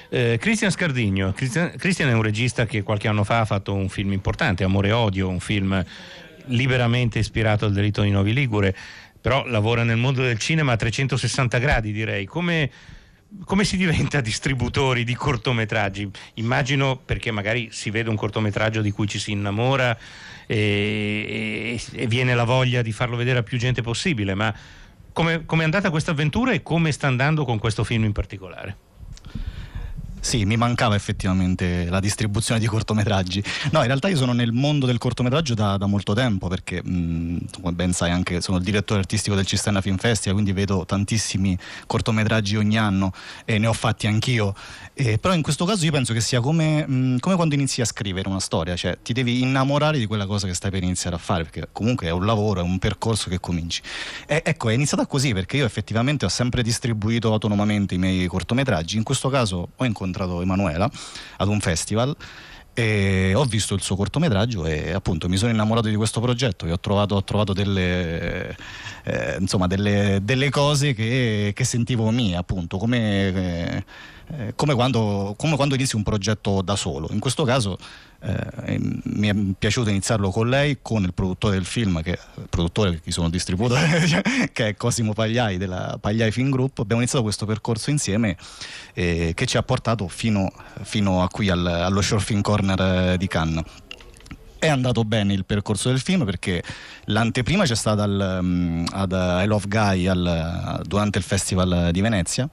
[0.09, 1.33] Eh, Cristian Scardigno.
[1.33, 4.91] Cristian è un regista che qualche anno fa ha fatto un film importante, Amore e
[4.91, 5.83] Odio, un film
[6.47, 8.75] liberamente ispirato al delitto di Novi Ligure,
[9.19, 12.25] però lavora nel mondo del cinema a 360 gradi, direi.
[12.25, 12.69] Come,
[13.43, 16.09] come si diventa distributori di cortometraggi?
[16.35, 19.97] Immagino perché magari si vede un cortometraggio di cui ci si innamora
[20.45, 24.53] e, e, e viene la voglia di farlo vedere a più gente possibile, ma
[25.11, 28.84] come è andata questa avventura e come sta andando con questo film in particolare?
[30.25, 33.43] Sì, mi mancava effettivamente la distribuzione di cortometraggi.
[33.69, 37.61] No, in realtà io sono nel mondo del cortometraggio da, da molto tempo perché, mh,
[37.61, 41.55] come ben sai, anche sono il direttore artistico del Cisterna Film Festival, quindi vedo tantissimi
[41.85, 43.13] cortometraggi ogni anno
[43.45, 44.55] e ne ho fatti anch'io.
[44.95, 47.85] Eh, però in questo caso io penso che sia come, mh, come, quando inizi a
[47.85, 51.19] scrivere una storia, cioè ti devi innamorare di quella cosa che stai per iniziare a
[51.19, 53.79] fare, perché comunque è un lavoro, è un percorso che cominci.
[54.25, 58.97] E, ecco, è iniziata così perché io effettivamente ho sempre distribuito autonomamente i miei cortometraggi,
[58.97, 60.89] in questo caso ho incontrato incontrato Emanuela
[61.37, 62.15] ad un festival
[62.73, 66.71] e ho visto il suo cortometraggio e appunto mi sono innamorato di questo progetto e
[66.71, 68.55] ho trovato, ho trovato delle,
[69.03, 73.85] eh, insomma, delle, delle, cose che, che, sentivo mie appunto come, eh,
[74.55, 77.77] come, quando, come, quando, inizi un progetto da solo in questo caso
[78.25, 82.99] eh, mi è piaciuto iniziarlo con lei, con il produttore del film, che, il produttore
[82.99, 86.79] che sono distributore, cioè, che è Cosimo Pagliai della Pagliai Film Group.
[86.79, 88.35] Abbiamo iniziato questo percorso insieme
[88.93, 93.17] eh, che ci ha portato fino, fino a qui al, allo Short Film Corner eh,
[93.17, 93.63] di Cannes.
[94.65, 96.63] È andato bene il percorso del film perché
[97.03, 102.49] l'anteprima c'è stata al, um, ad I Love Guy al, durante il Festival di Venezia.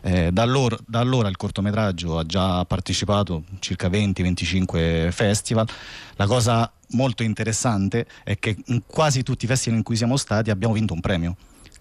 [0.00, 5.66] Eh, da, allora, da, allora, il cortometraggio ha già partecipato a circa 20-25 festival.
[6.14, 10.50] La cosa molto interessante è che in quasi tutti i festival in cui siamo stati
[10.50, 11.34] abbiamo vinto un premio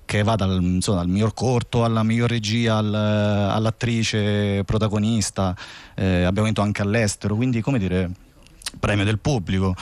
[0.03, 5.55] che va dal, insomma, dal miglior corto alla miglior regia al, all'attrice protagonista
[5.95, 8.11] eh, abbiamo vinto anche all'estero quindi come dire
[8.79, 9.75] premio del pubblico.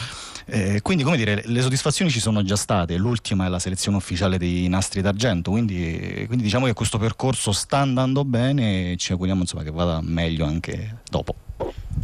[0.46, 2.98] Eh, quindi, come dire, le soddisfazioni ci sono già state.
[2.98, 5.52] L'ultima è la selezione ufficiale dei nastri d'argento.
[5.52, 10.00] Quindi, quindi diciamo che questo percorso sta andando bene e ci auguriamo insomma, che vada
[10.02, 11.36] meglio anche dopo.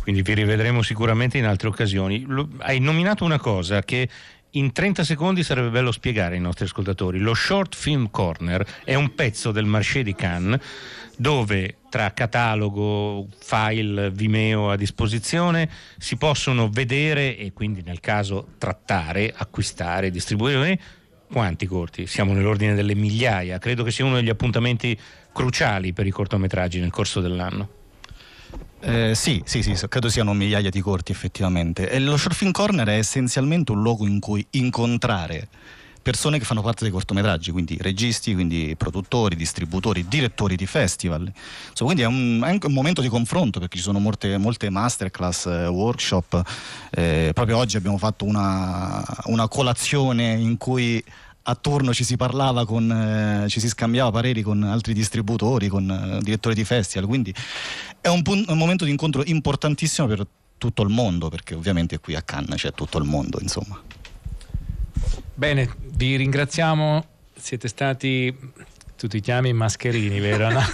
[0.02, 2.26] Quindi vi rivedremo sicuramente in altre occasioni.
[2.60, 4.08] Hai nominato una cosa che
[4.52, 7.20] in 30 secondi sarebbe bello spiegare ai nostri ascoltatori.
[7.20, 10.60] Lo Short Film Corner è un pezzo del Marché di Cannes
[11.20, 19.34] dove tra catalogo, file Vimeo a disposizione si possono vedere e quindi nel caso trattare,
[19.36, 20.80] acquistare, distribuire
[21.30, 22.08] quanti corti?
[22.08, 24.98] Siamo nell'ordine delle migliaia, credo che sia uno degli appuntamenti
[25.34, 27.70] cruciali per i cortometraggi nel corso dell'anno.
[28.80, 31.90] Eh, sì, sì, sì, credo siano migliaia di corti effettivamente.
[31.90, 35.50] E lo Short Film Corner è essenzialmente un luogo in cui incontrare
[36.10, 41.32] persone che fanno parte dei cortometraggi, quindi registi, quindi produttori, distributori, direttori di festival.
[41.70, 45.46] Insomma, quindi è, un, anche un momento di confronto perché ci sono molte, molte masterclass,
[45.46, 46.42] eh, workshop.
[46.90, 51.04] Eh, proprio oggi abbiamo fatto una, una colazione in cui
[51.44, 56.24] attorno ci si parlava con, eh, ci si scambiava pareri con altri distributori, con eh,
[56.24, 57.32] direttori di festival, quindi
[58.02, 60.26] è un, un, momento di incontro importantissimo per
[60.58, 63.80] tutto il mondo, perché ovviamente qui a Cannes c'è tutto il mondo, insomma.
[65.40, 68.38] Bene, vi ringraziamo, siete stati
[69.00, 70.50] tu ti chiami Mascherini, vero?
[70.50, 70.60] No?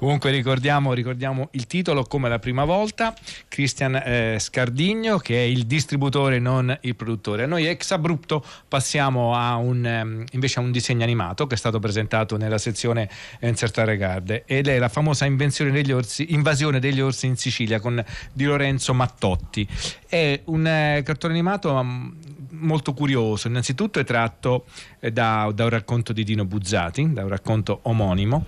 [0.00, 3.14] Comunque ricordiamo, ricordiamo, il titolo come la prima volta,
[3.46, 7.46] Cristian eh, Scardigno che è il distributore, non il produttore.
[7.46, 11.78] Noi ex abrupto passiamo a un, um, invece a un disegno animato che è stato
[11.78, 17.36] presentato nella sezione Encertare Garde ed è la famosa degli orsi, invasione degli orsi in
[17.36, 19.64] Sicilia con Di Lorenzo Mattotti.
[20.04, 22.12] È un eh, cartone animato um,
[22.58, 24.64] molto curioso, innanzitutto è tratto
[25.00, 28.46] eh, da, da, un racconto di Dino Buzzati, da un racconto omonimo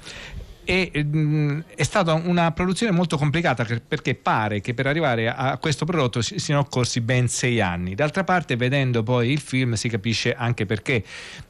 [0.71, 5.57] e mh, mm, è stata una produzione molto complicata perché pare che per arrivare a
[5.57, 7.95] questo prodotto si, siano occorsi ben sei anni.
[7.95, 11.03] D'altra parte, vedendo poi il film, si capisce anche perché.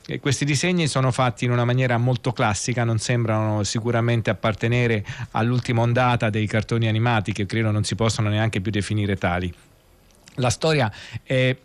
[0.06, 5.80] E questi disegni sono fatti in una maniera molto classica, non sembrano sicuramente appartenere all'ultima
[5.82, 9.52] ondata dei cartoni animati, che credo non si possono neanche più definire tali.
[10.34, 10.92] La storia
[11.24, 11.56] è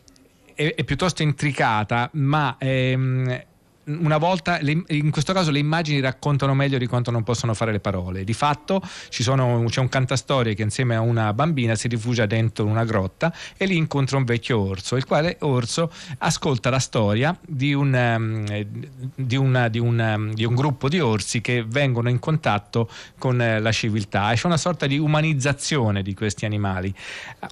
[0.55, 3.43] è, è piuttosto intricata, ma ehm,
[3.85, 7.79] una volta, in questo caso le immagini raccontano meglio di quanto non possono fare le
[7.79, 8.23] parole.
[8.23, 12.83] Di fatto sono, c'è un cantastorie che insieme a una bambina si rifugia dentro una
[12.85, 17.93] grotta e lì incontra un vecchio orso, il quale orso ascolta la storia di un,
[17.93, 18.65] um,
[19.15, 23.35] di una, di un, um, di un gruppo di orsi che vengono in contatto con
[23.35, 26.93] uh, la civiltà e c'è una sorta di umanizzazione di questi animali.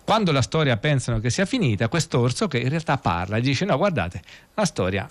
[0.03, 3.77] Quando la storia pensano che sia finita, quest'orso che in realtà parla e dice no
[3.77, 4.21] guardate,
[4.53, 5.09] la storia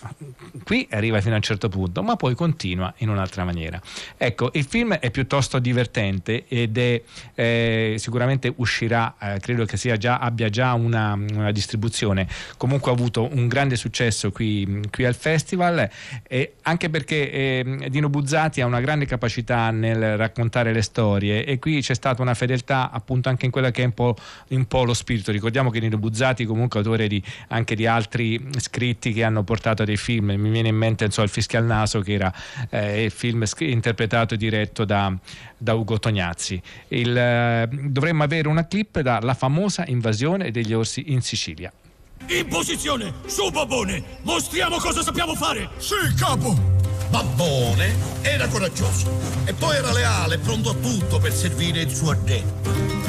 [0.65, 3.81] qui arriva arriva fino a un certo punto, ma poi continua in un'altra maniera.
[4.17, 7.03] Ecco, il film è piuttosto divertente ed è
[7.35, 12.29] eh, sicuramente uscirà, eh, credo che già, abbia già una, una, distribuzione.
[12.57, 15.89] Comunque ha avuto un grande successo qui, qui al festival,
[16.29, 21.59] eh, anche perché eh, Dino Buzzati ha una grande capacità nel raccontare le storie e
[21.59, 24.17] qui c'è stata una fedeltà appunto anche in quella che è un po',
[24.49, 25.33] un po lo spirito.
[25.33, 29.97] Ricordiamo che Dino Buzzati comunque autore di, anche di altri scritti che hanno portato dei
[29.97, 32.33] film, mi viene in mente presente so, il Fischio al Naso che era
[32.69, 35.13] eh, il film interpretato e diretto da,
[35.57, 36.61] da Ugo Tognazzi.
[36.89, 41.73] Il, eh, dovremmo avere una clip dalla famosa invasione degli orsi in Sicilia.
[42.27, 43.15] In posizione!
[43.27, 44.03] Su, Babbone!
[44.23, 45.71] Mostriamo cosa sappiamo fare!
[45.79, 46.79] Sì, capo!
[47.09, 49.11] Babbone era coraggioso
[49.45, 53.01] e poi era leale, pronto a tutto per servire il suo re.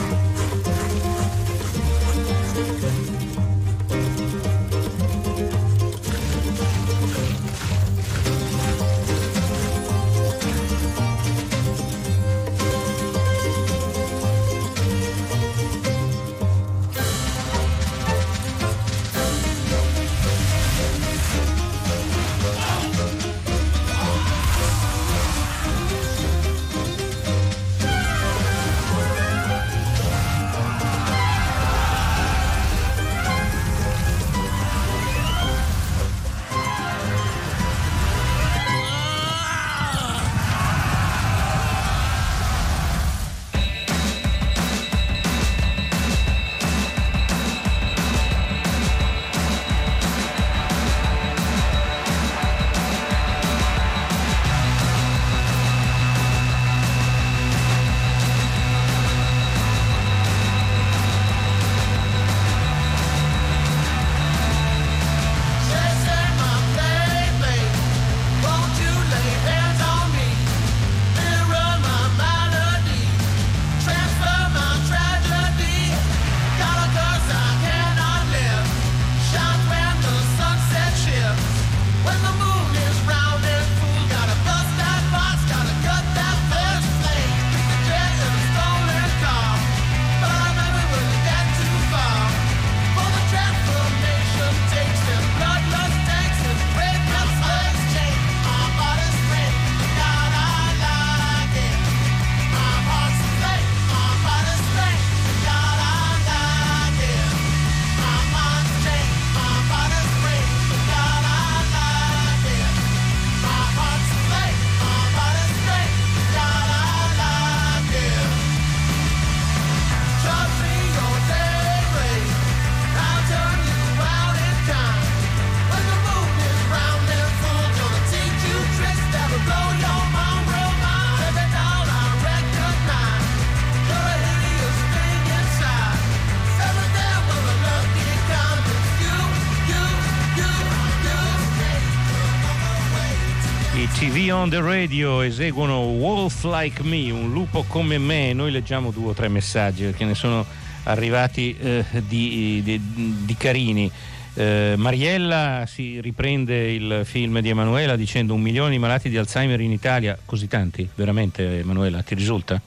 [144.41, 148.33] On the Radio eseguono Wolf Like Me, un lupo come me.
[148.33, 150.43] Noi leggiamo due o tre messaggi perché ne sono
[150.83, 152.81] arrivati eh, di, di,
[153.23, 153.91] di, carini.
[154.33, 159.61] Eh, Mariella si riprende il film di Emanuela dicendo un milione di malati di Alzheimer
[159.61, 160.17] in Italia.
[160.25, 162.59] Così tanti, veramente Emanuela, ti risulta?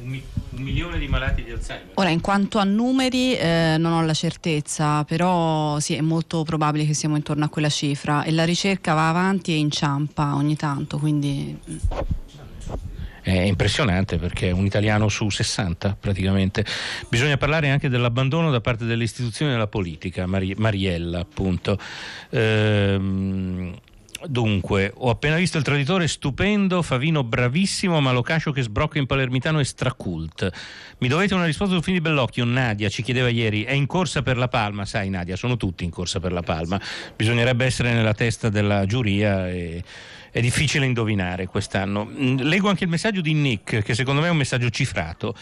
[0.00, 0.20] Un,
[0.56, 1.90] un milione di malati di Alzheimer.
[1.94, 6.86] Ora, in quanto a numeri, eh, non ho la certezza, però sì, è molto probabile
[6.86, 10.98] che siamo intorno a quella cifra e la ricerca va avanti e inciampa ogni tanto,
[10.98, 11.58] quindi...
[13.24, 16.62] È impressionante perché è un italiano su 60 praticamente.
[17.08, 21.78] Bisogna parlare anche dell'abbandono da parte delle istituzioni della politica, Mari- Mariella appunto.
[22.28, 23.74] Ehm,
[24.26, 29.58] Dunque, ho appena visto il traditore stupendo, Favino bravissimo, ma Locascio che sbrocca in palermitano
[29.58, 30.50] è stracult.
[30.98, 32.44] Mi dovete una risposta sul film di Bellocchio.
[32.44, 34.84] Nadia ci chiedeva ieri, è in corsa per la palma?
[34.84, 36.80] Sai Nadia, sono tutti in corsa per la palma.
[37.14, 39.82] Bisognerebbe essere nella testa della giuria e
[40.30, 42.04] è difficile indovinare quest'anno.
[42.06, 45.36] Mm, leggo anche il messaggio di Nick, che secondo me è un messaggio cifrato.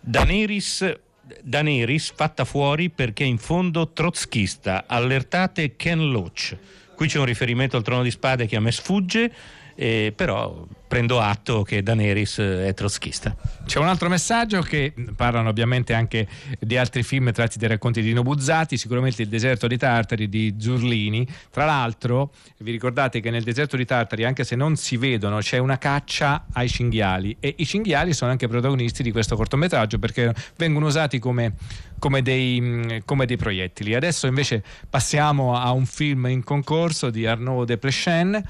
[0.00, 1.02] Daneris
[1.42, 4.84] Daenerys fatta fuori perché in fondo trotschista.
[4.86, 6.56] Allertate Ken Loach.
[6.94, 9.32] Qui c'è un riferimento al trono di spade che a me sfugge,
[9.74, 13.34] eh, però prendo atto che Daenerys è trotschista.
[13.66, 16.28] C'è un altro messaggio che parlano ovviamente anche
[16.60, 21.26] di altri film tratti dai racconti di Nobuzzati, sicuramente Il deserto di Tartari di Zurlini.
[21.50, 25.58] Tra l'altro, vi ricordate che nel deserto di Tartari, anche se non si vedono, c'è
[25.58, 30.86] una caccia ai cinghiali e i cinghiali sono anche protagonisti di questo cortometraggio perché vengono
[30.86, 31.54] usati come,
[31.98, 33.96] come, dei, come dei, proiettili.
[33.96, 38.44] Adesso invece passiamo a un film in concorso di Arnaud de Plechen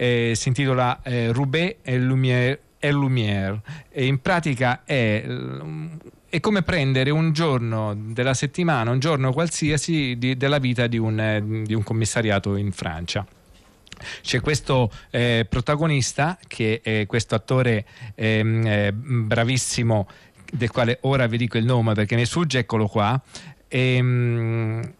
[0.00, 5.24] eh, si intitola eh, Roubaix et Lumière, et Lumière e in pratica è
[6.30, 11.18] è come prendere un giorno della settimana, un giorno qualsiasi di, della vita di un,
[11.18, 13.26] eh, di un, commissariato in Francia.
[14.20, 20.06] C'è questo eh, protagonista che è questo attore ehm, eh, bravissimo
[20.52, 23.20] del quale ora vi dico il nome perché mi sfugge, eccolo qua.
[23.66, 24.92] Ehm,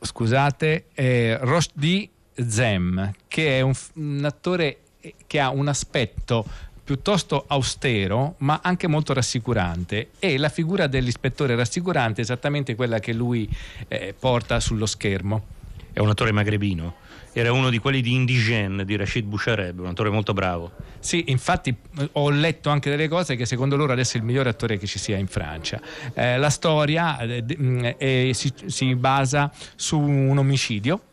[0.00, 2.08] scusate, eh, Rochdy
[2.46, 4.78] Zem, che è un, un attore
[5.26, 6.44] che ha un aspetto
[6.84, 13.12] piuttosto austero ma anche molto rassicurante e la figura dell'ispettore rassicurante è esattamente quella che
[13.12, 13.48] lui
[13.88, 15.60] eh, porta sullo schermo.
[15.92, 16.94] È un attore magrebino?
[17.34, 20.72] Era uno di quelli di Indigène di Rashid Bouchareb, un attore molto bravo.
[20.98, 24.50] Sì, infatti eh, ho letto anche delle cose che secondo loro adesso è il migliore
[24.50, 25.80] attore che ci sia in Francia.
[26.12, 31.04] Eh, la storia eh, eh, si, si basa su un omicidio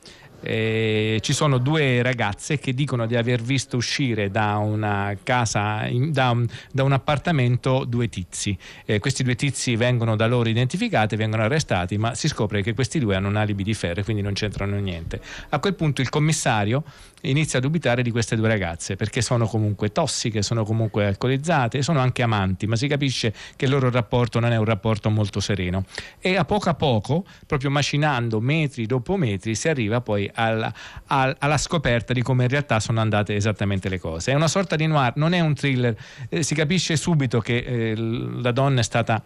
[0.41, 6.11] eh, ci sono due ragazze che dicono di aver visto uscire da una casa, in,
[6.11, 8.57] da, un, da, un, appartamento due tizi.
[8.85, 12.99] Eh, questi due tizi vengono da loro identificati, vengono arrestati, ma si scopre che questi
[12.99, 15.21] due hanno un alibi di ferro e quindi non c'entrano niente.
[15.49, 16.83] A quel punto il commissario
[17.21, 21.99] inizia a dubitare di queste due ragazze perché sono comunque tossiche, sono comunque alcolizzate, sono
[21.99, 25.85] anche amanti, ma si capisce che il loro rapporto non è un rapporto molto sereno.
[26.19, 30.73] E a poco a poco, proprio macinando metri dopo metri, si arriva poi alla,
[31.07, 34.31] alla scoperta di come in realtà sono andate esattamente le cose.
[34.31, 35.95] È una sorta di noir, non è un thriller,
[36.29, 39.21] eh, si capisce subito che eh, la donna è stata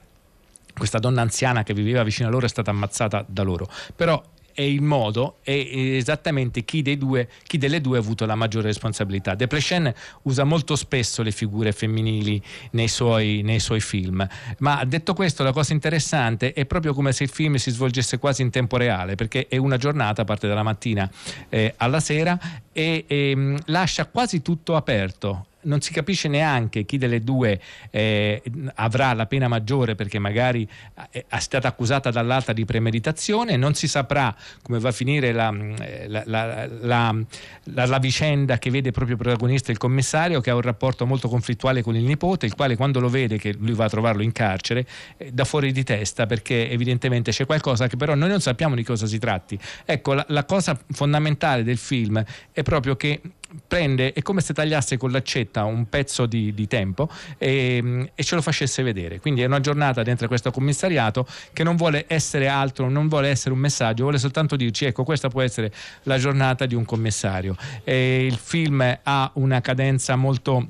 [0.76, 3.70] questa donna anziana che viveva vicino a loro è stata ammazzata da loro.
[3.96, 4.22] Però
[4.54, 9.36] è il modo è esattamente chi, due, chi, delle due ha avuto la maggiore responsabilità.
[9.36, 9.94] Desplechin
[10.24, 12.42] usa molto spesso le figure femminili
[12.72, 14.26] nei suoi, nei suoi, film,
[14.60, 18.42] ma detto questo la cosa interessante è proprio come se il film si svolgesse quasi
[18.42, 21.10] in tempo reale, perché è una giornata, parte dalla mattina
[21.50, 22.40] eh, alla sera
[22.72, 27.60] e, e ehm, lascia quasi tutto aperto non si capisce neanche chi delle due
[27.92, 28.42] eh,
[28.76, 30.68] avrà la pena maggiore perché magari
[31.12, 35.54] eh, è stata accusata dall'altra di premeditazione, non si saprà come va a finire la,
[35.80, 37.16] eh, la, la,
[37.64, 41.96] la, vicenda che vede proprio protagonista il commissario che ha un rapporto molto conflittuale con
[41.96, 44.86] il nipote, il quale quando lo vede che lui va a trovarlo in carcere
[45.18, 48.84] eh, da fuori di testa perché evidentemente c'è qualcosa che però noi non sappiamo di
[48.84, 49.58] cosa si tratti.
[49.86, 53.22] Ecco, la cosa fondamentale del film è proprio che
[53.68, 58.36] prende, è come se tagliasse con l'accetta un pezzo di, di tempo e, e, ce
[58.36, 59.20] lo facesse vedere.
[59.20, 63.54] Quindi è una giornata dentro questo commissariato che non vuole essere altro, non vuole essere
[63.54, 65.72] un messaggio, vuole soltanto dirci ecco questa può essere
[66.04, 67.56] la giornata di un commissario.
[67.84, 70.68] E il film ha una cadenza molto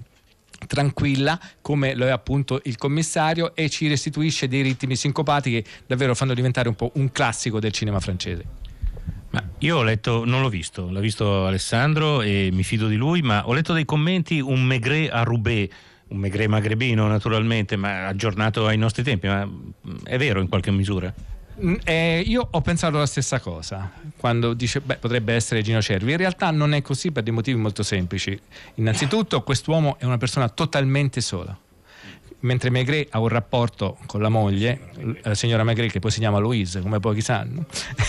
[0.66, 6.16] tranquilla come lo è appunto il commissario e ci restituisce dei ritmi sincopati che davvero
[6.16, 8.63] fanno diventare un po' un classico del cinema francese.
[9.34, 13.24] Ma io ho letto, non l'ho visto, l'ha visto Alessandro e mi fido di lui,
[13.24, 15.74] ma ho letto dei commenti un Maigret a Roubaix,
[16.10, 19.50] un Maigret magrebino naturalmente, ma aggiornato ai nostri tempi, ma
[20.04, 21.12] è vero in qualche misura?
[21.64, 26.12] Mm, eh, io ho pensato la stessa cosa quando dice beh potrebbe essere Gino Cervi.
[26.12, 28.40] In realtà non è così per dei motivi molto semplici.
[28.76, 31.58] Innanzitutto quest'uomo è una persona totalmente sola
[32.44, 34.92] mentre Maigret ha un rapporto con la moglie,
[35.22, 37.66] la signora Maigret che poi si chiama Louise, come pochi sanno,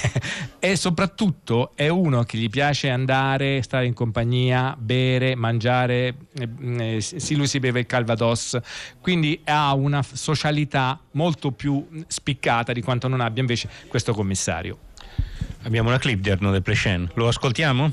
[0.59, 7.35] e soprattutto è uno che gli piace andare, stare in compagnia, bere, mangiare, eh, sì
[7.35, 8.59] lui si beve il calvados,
[9.01, 14.79] quindi ha una socialità molto più spiccata di quanto non abbia invece questo commissario.
[15.63, 17.93] Abbiamo una clip di Arnaud de Plechen, lo ascoltiamo?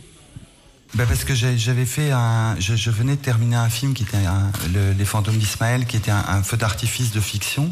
[0.93, 4.17] Bah parce que j'avais fait un, je, je, venais de terminer un film qui était
[4.17, 7.71] un, le, Les fantômes d'Ismaël, qui était un, un feu d'artifice de fiction.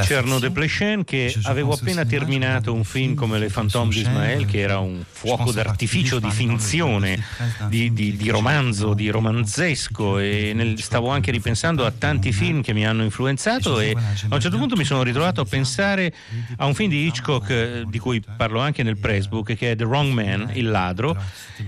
[0.00, 4.60] Dice Arnaud de Plechen che avevo appena terminato un film come Le Fantômes d'Ismaël, che
[4.60, 7.22] era un fuoco d'artificio di finzione,
[7.68, 12.72] di, di, di romanzo, di romanzesco, e nel, stavo anche ripensando a tanti film che
[12.72, 16.14] mi hanno influenzato e a un certo punto mi sono ritrovato a pensare
[16.56, 19.84] a un film di Hitchcock, eh, di cui parlo anche nel pressbook, che è The
[19.84, 21.22] Wrong Man, Il ladro,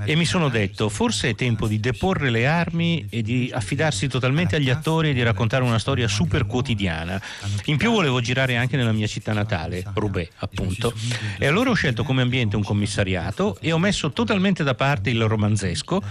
[0.05, 4.57] e mi sono detto forse è tempo di deporre le armi e di affidarsi totalmente
[4.57, 7.21] agli attori e di raccontare una storia super quotidiana italiana.
[7.67, 10.93] In più volevo girare anche nella mia città natale, Roubaix, appunto.
[11.39, 15.23] E allora ho scelto come ambiente un commissariato e ho messo totalmente da parte il
[15.25, 16.03] romanzesco,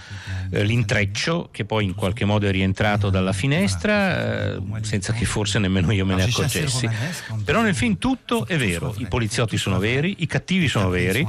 [0.51, 5.59] eh, l'intreccio che poi in qualche modo è rientrato dalla finestra, eh, senza che forse
[5.59, 6.89] nemmeno io me ne accorgessi.
[7.43, 11.25] Però nel film tutto è vero, i poliziotti sono veri, i cattivi sono veri,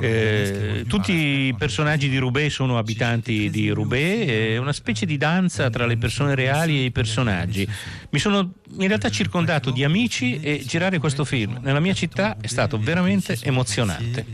[0.00, 5.70] eh, tutti i personaggi di Roubaix sono abitanti di Roubaix, è una specie di danza
[5.70, 7.68] tra le persone reali e i personaggi.
[8.10, 12.46] Mi sono in realtà circondato di amici e girare questo film nella mia città è
[12.46, 14.24] stato veramente emozionante.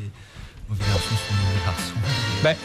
[2.40, 2.56] Beh,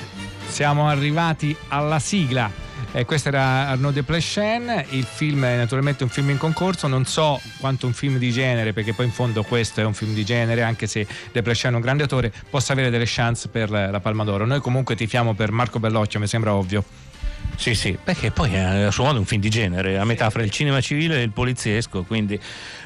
[0.47, 2.63] siamo arrivati alla sigla.
[2.91, 7.03] Eh, questo era Arnaud de Plechen, il film è naturalmente un film in concorso, non
[7.03, 10.23] so quanto un film di genere, perché poi in fondo questo è un film di
[10.23, 13.99] genere, anche se de Plechen è un grande attore, possa avere delle chance per la
[13.99, 14.45] Palma d'Oro.
[14.45, 16.85] Noi comunque tifiamo per Marco Bellocchio, mi sembra ovvio.
[17.57, 20.43] Sì, sì, perché poi è a suo modo un film di genere, a metà fra
[20.43, 22.39] il cinema civile e il poliziesco, quindi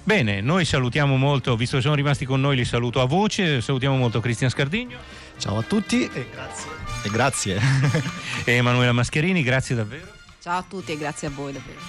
[0.03, 3.97] bene, noi salutiamo molto, visto che sono rimasti con noi li saluto a voce, salutiamo
[3.97, 4.97] molto Cristian Scardigno.
[5.37, 6.71] Ciao a tutti e grazie.
[7.03, 7.59] E grazie.
[8.45, 10.07] e Emanuela Mascherini, grazie davvero.
[10.41, 11.79] Ciao a tutti e grazie a voi davvero.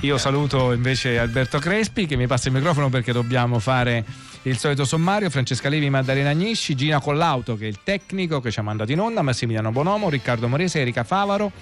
[0.00, 4.04] Io saluto invece Alberto Crespi che mi passa il microfono perché dobbiamo fare
[4.42, 5.30] il solito sommario.
[5.30, 9.00] Francesca Levi, Maddalena Agnisci, Gina Collauto che è il tecnico che ci ha mandato in
[9.00, 11.52] onda, Massimiliano Bonomo, Riccardo Morese, Erika Favaro.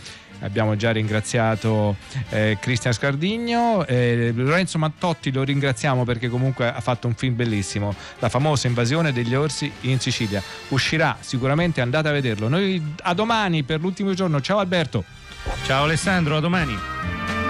[0.43, 1.97] Abbiamo già ringraziato
[2.31, 7.95] eh, Cristian Scardigno, eh, Lorenzo Mattotti lo ringraziamo perché comunque ha fatto un film bellissimo,
[8.19, 10.43] la famosa invasione degli orsi in Sicilia.
[10.69, 12.49] Uscirà sicuramente, andate a vederlo.
[12.49, 14.41] Noi a domani per l'ultimo giorno.
[14.41, 15.05] Ciao Alberto.
[15.65, 17.42] Ciao Alessandro, a domani.